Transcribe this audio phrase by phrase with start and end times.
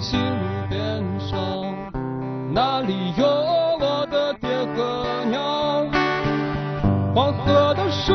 [0.00, 1.38] 行路边上，
[2.52, 5.86] 那里有我的爹和娘。
[7.14, 8.14] 黄河的水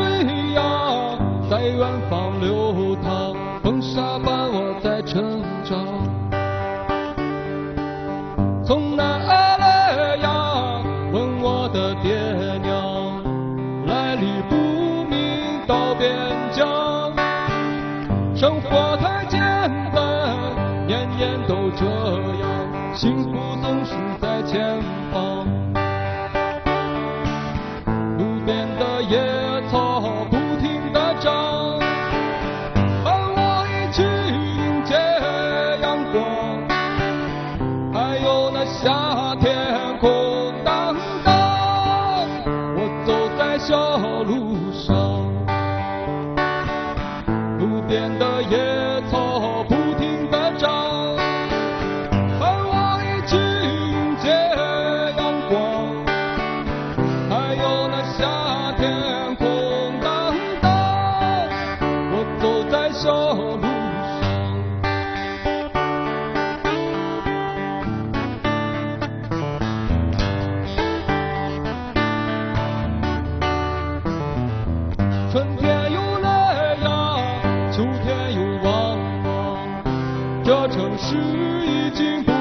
[0.54, 1.18] 呀，
[1.50, 5.78] 在远方流淌，风沙伴我在成长。
[8.64, 10.80] 从哪儿来呀？
[11.12, 12.14] 问我的爹
[12.62, 13.22] 娘，
[13.86, 16.16] 来历不明到边
[16.52, 17.12] 疆。
[18.34, 19.42] 生活太艰，
[20.92, 23.30] 年年都这样，幸福
[23.62, 24.78] 总是在前
[25.10, 25.51] 方。
[58.18, 61.48] 夏天空荡荡
[62.12, 63.62] 我走在小路
[64.20, 64.22] 上
[75.30, 77.18] 春天又来了
[77.72, 78.98] 秋天又往
[80.44, 81.16] 这城市
[81.66, 82.31] 已经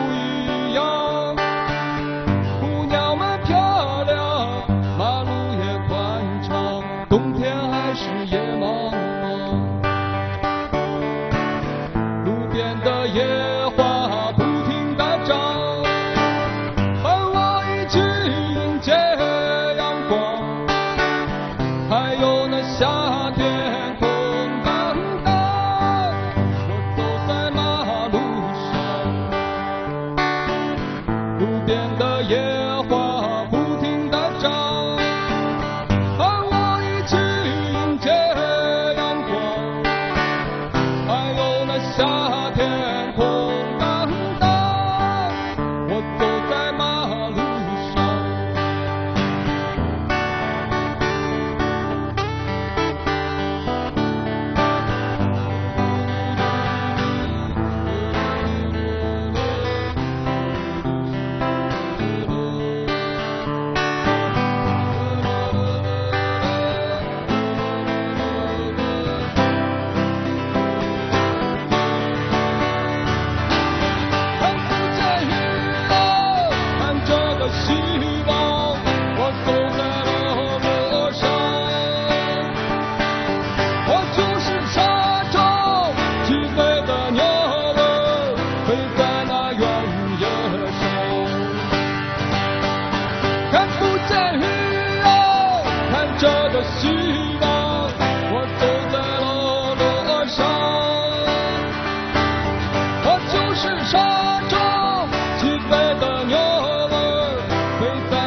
[42.02, 43.01] 夏天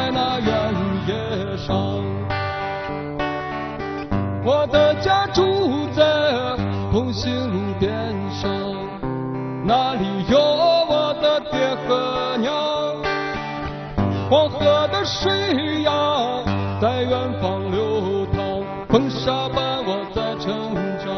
[0.05, 0.53] 在那原
[1.07, 1.75] 野上。
[4.43, 6.03] 我的家住在
[6.91, 7.91] 同行路边
[8.29, 8.51] 上，
[9.65, 12.53] 那里有我的爹和娘。
[14.29, 15.91] 黄河的水呀，
[16.79, 21.09] 在远方流淌，风沙伴我在成长。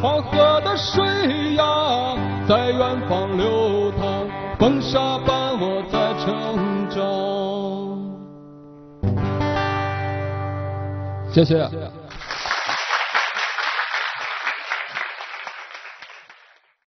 [0.00, 2.16] 黄河的水呀，
[2.48, 4.26] 在远方流淌，
[4.60, 7.00] 风沙伴我在成长。
[11.32, 11.66] 谢谢。